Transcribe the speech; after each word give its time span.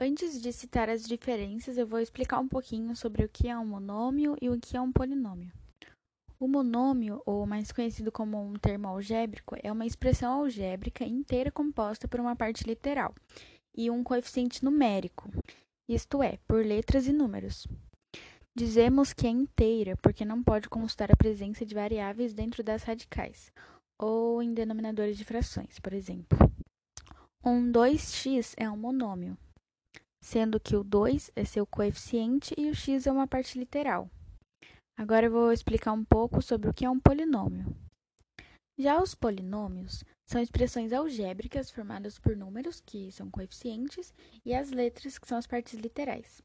Antes 0.00 0.40
de 0.40 0.52
citar 0.52 0.88
as 0.88 1.02
diferenças, 1.02 1.76
eu 1.76 1.84
vou 1.84 1.98
explicar 1.98 2.38
um 2.38 2.46
pouquinho 2.46 2.94
sobre 2.94 3.24
o 3.24 3.28
que 3.28 3.48
é 3.48 3.58
um 3.58 3.66
monômio 3.66 4.36
e 4.40 4.48
o 4.48 4.56
que 4.56 4.76
é 4.76 4.80
um 4.80 4.92
polinômio. 4.92 5.50
O 6.38 6.46
monômio, 6.46 7.20
ou 7.26 7.44
mais 7.44 7.72
conhecido 7.72 8.12
como 8.12 8.40
um 8.40 8.54
termo 8.54 8.86
algébrico, 8.86 9.56
é 9.60 9.72
uma 9.72 9.84
expressão 9.84 10.34
algébrica 10.34 11.04
inteira 11.04 11.50
composta 11.50 12.06
por 12.06 12.20
uma 12.20 12.36
parte 12.36 12.62
literal 12.62 13.12
e 13.76 13.90
um 13.90 14.04
coeficiente 14.04 14.64
numérico, 14.64 15.32
isto 15.88 16.22
é, 16.22 16.38
por 16.46 16.64
letras 16.64 17.08
e 17.08 17.12
números. 17.12 17.66
Dizemos 18.56 19.12
que 19.12 19.26
é 19.26 19.30
inteira 19.30 19.96
porque 20.00 20.24
não 20.24 20.44
pode 20.44 20.68
constar 20.68 21.10
a 21.10 21.16
presença 21.16 21.66
de 21.66 21.74
variáveis 21.74 22.32
dentro 22.32 22.62
das 22.62 22.84
radicais, 22.84 23.50
ou 24.00 24.40
em 24.40 24.54
denominadores 24.54 25.18
de 25.18 25.24
frações, 25.24 25.80
por 25.80 25.92
exemplo. 25.92 26.38
Um 27.44 27.72
2x 27.72 28.54
é 28.56 28.70
um 28.70 28.76
monômio, 28.76 29.36
sendo 30.28 30.60
que 30.60 30.76
o 30.76 30.84
2 30.84 31.30
é 31.34 31.42
seu 31.42 31.66
coeficiente 31.66 32.54
e 32.58 32.68
o 32.68 32.74
x 32.74 33.06
é 33.06 33.10
uma 33.10 33.26
parte 33.26 33.58
literal. 33.58 34.10
Agora 34.94 35.24
eu 35.24 35.30
vou 35.30 35.50
explicar 35.50 35.92
um 35.92 36.04
pouco 36.04 36.42
sobre 36.42 36.68
o 36.68 36.74
que 36.74 36.84
é 36.84 36.90
um 36.90 37.00
polinômio. 37.00 37.74
Já 38.78 39.02
os 39.02 39.14
polinômios 39.14 40.04
são 40.28 40.38
expressões 40.38 40.92
algébricas 40.92 41.70
formadas 41.70 42.18
por 42.18 42.36
números, 42.36 42.78
que 42.78 43.10
são 43.10 43.30
coeficientes, 43.30 44.12
e 44.44 44.54
as 44.54 44.70
letras, 44.70 45.16
que 45.16 45.26
são 45.26 45.38
as 45.38 45.46
partes 45.46 45.78
literais. 45.78 46.42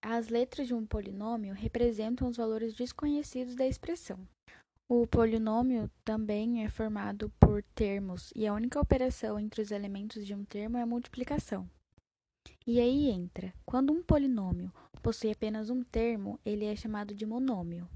As 0.00 0.28
letras 0.28 0.68
de 0.68 0.74
um 0.74 0.86
polinômio 0.86 1.54
representam 1.54 2.28
os 2.28 2.36
valores 2.36 2.72
desconhecidos 2.72 3.56
da 3.56 3.66
expressão. 3.66 4.20
O 4.88 5.08
polinômio 5.08 5.90
também 6.04 6.64
é 6.64 6.68
formado 6.68 7.32
por 7.40 7.64
termos, 7.74 8.32
e 8.36 8.46
a 8.46 8.54
única 8.54 8.80
operação 8.80 9.40
entre 9.40 9.60
os 9.60 9.72
elementos 9.72 10.24
de 10.24 10.34
um 10.36 10.44
termo 10.44 10.78
é 10.78 10.82
a 10.82 10.86
multiplicação. 10.86 11.68
E 12.66 12.80
aí 12.80 13.10
entra, 13.10 13.52
quando 13.66 13.92
um 13.92 14.02
polinômio 14.02 14.72
possui 15.02 15.30
apenas 15.30 15.68
um 15.68 15.82
termo, 15.82 16.40
ele 16.46 16.64
é 16.64 16.74
chamado 16.74 17.14
de 17.14 17.26
monômio. 17.26 17.86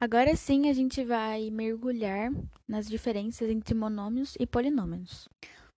Agora 0.00 0.34
sim 0.34 0.68
a 0.68 0.72
gente 0.72 1.04
vai 1.04 1.48
mergulhar 1.50 2.32
nas 2.66 2.88
diferenças 2.88 3.48
entre 3.48 3.72
monômios 3.76 4.34
e 4.40 4.44
polinômios. 4.44 5.28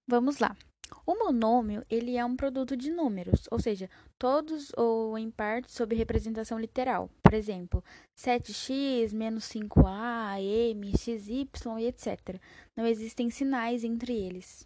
Vamos 0.07 0.39
lá. 0.39 0.57
O 1.05 1.13
monômio, 1.13 1.85
ele 1.87 2.17
é 2.17 2.25
um 2.25 2.35
produto 2.35 2.75
de 2.75 2.89
números, 2.89 3.47
ou 3.51 3.59
seja, 3.59 3.87
todos 4.17 4.71
ou 4.75 5.15
em 5.19 5.29
parte 5.29 5.71
sob 5.71 5.95
representação 5.95 6.59
literal. 6.59 7.11
Por 7.21 7.35
exemplo, 7.35 7.83
7x 8.17 9.13
menos 9.13 9.43
5a, 9.45 10.41
m, 10.41 10.97
xy 10.97 11.47
e 11.79 11.85
etc. 11.85 12.41
Não 12.75 12.87
existem 12.87 13.29
sinais 13.29 13.83
entre 13.83 14.13
eles. 14.13 14.65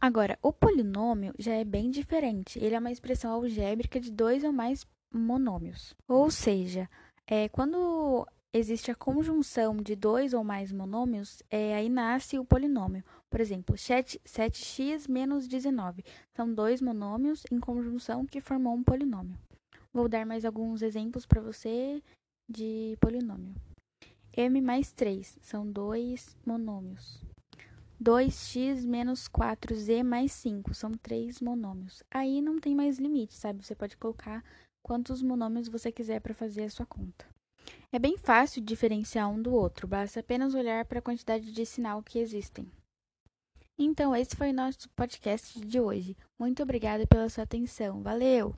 Agora, 0.00 0.38
o 0.40 0.52
polinômio 0.52 1.34
já 1.38 1.54
é 1.54 1.64
bem 1.64 1.90
diferente. 1.90 2.58
Ele 2.58 2.74
é 2.74 2.78
uma 2.78 2.92
expressão 2.92 3.32
algébrica 3.32 3.98
de 3.98 4.12
dois 4.12 4.44
ou 4.44 4.52
mais 4.52 4.86
monômios. 5.12 5.94
Ou 6.06 6.30
seja, 6.30 6.88
é, 7.26 7.48
quando 7.48 8.26
existe 8.52 8.90
a 8.90 8.94
conjunção 8.94 9.76
de 9.76 9.96
dois 9.96 10.32
ou 10.32 10.44
mais 10.44 10.72
monômios, 10.72 11.42
é, 11.50 11.74
aí 11.74 11.88
nasce 11.88 12.38
o 12.38 12.44
polinômio. 12.44 13.04
Por 13.28 13.40
exemplo, 13.40 13.76
7, 13.76 14.20
7x 14.24 15.08
menos 15.10 15.48
19 15.48 16.04
são 16.32 16.52
dois 16.52 16.80
monômios 16.80 17.42
em 17.50 17.58
conjunção 17.58 18.24
que 18.24 18.40
formam 18.40 18.74
um 18.74 18.84
polinômio. 18.84 19.38
Vou 19.92 20.08
dar 20.08 20.24
mais 20.24 20.44
alguns 20.44 20.80
exemplos 20.80 21.26
para 21.26 21.40
você 21.40 22.02
de 22.48 22.96
polinômio. 23.00 23.54
M 24.36 24.60
mais 24.60 24.92
3 24.92 25.38
são 25.42 25.66
dois 25.66 26.36
monômios. 26.46 27.27
2x 28.02 28.84
menos 28.86 29.28
4z 29.28 30.04
mais 30.04 30.32
5 30.32 30.72
são 30.72 30.92
três 30.92 31.40
monômios. 31.40 32.02
Aí 32.10 32.40
não 32.40 32.58
tem 32.58 32.74
mais 32.74 32.98
limite, 32.98 33.34
sabe? 33.34 33.64
Você 33.64 33.74
pode 33.74 33.96
colocar 33.96 34.44
quantos 34.82 35.20
monômios 35.20 35.68
você 35.68 35.90
quiser 35.90 36.20
para 36.20 36.32
fazer 36.32 36.64
a 36.64 36.70
sua 36.70 36.86
conta. 36.86 37.26
É 37.92 37.98
bem 37.98 38.16
fácil 38.16 38.62
diferenciar 38.62 39.28
um 39.28 39.42
do 39.42 39.52
outro, 39.52 39.86
basta 39.86 40.20
apenas 40.20 40.54
olhar 40.54 40.84
para 40.84 41.00
a 41.00 41.02
quantidade 41.02 41.52
de 41.52 41.66
sinal 41.66 42.02
que 42.02 42.18
existem. 42.18 42.70
Então, 43.78 44.14
esse 44.14 44.34
foi 44.34 44.50
o 44.50 44.54
nosso 44.54 44.88
podcast 44.90 45.60
de 45.60 45.80
hoje. 45.80 46.16
Muito 46.38 46.62
obrigada 46.62 47.06
pela 47.06 47.28
sua 47.28 47.44
atenção. 47.44 48.02
Valeu! 48.02 48.56